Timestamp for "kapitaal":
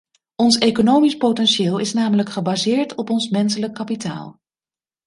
3.73-4.39